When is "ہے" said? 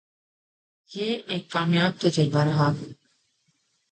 2.71-2.93